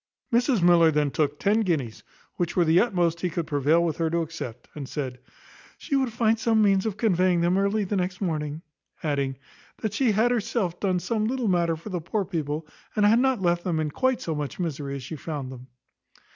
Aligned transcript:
Mrs 0.33 0.63
Miller 0.63 0.89
then 0.89 1.11
took 1.11 1.37
ten 1.37 1.59
guineas, 1.61 2.01
which 2.35 2.55
were 2.55 2.65
the 2.65 2.79
utmost 2.79 3.21
he 3.21 3.29
could 3.29 3.45
prevail 3.45 3.83
with 3.85 3.97
her 3.97 4.09
to 4.09 4.21
accept, 4.23 4.67
and 4.73 4.89
said, 4.89 5.19
"She 5.77 5.95
would 5.95 6.11
find 6.11 6.39
some 6.39 6.59
means 6.63 6.87
of 6.87 6.97
conveying 6.97 7.41
them 7.41 7.55
early 7.55 7.83
the 7.83 7.97
next 7.97 8.19
morning;" 8.19 8.63
adding, 9.03 9.37
"that 9.77 9.93
she 9.93 10.13
had 10.13 10.31
herself 10.31 10.79
done 10.79 10.97
some 10.97 11.25
little 11.27 11.47
matter 11.47 11.75
for 11.75 11.89
the 11.89 12.01
poor 12.01 12.25
people, 12.25 12.65
and 12.95 13.05
had 13.05 13.19
not 13.19 13.43
left 13.43 13.63
them 13.63 13.79
in 13.79 13.91
quite 13.91 14.21
so 14.23 14.33
much 14.33 14.59
misery 14.59 14.95
as 14.95 15.03
she 15.03 15.15
found 15.15 15.51
them." 15.51 15.67